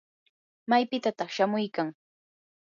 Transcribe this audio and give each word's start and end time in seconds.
¿maypitataq 0.69 1.29
shamuykan? 1.35 1.87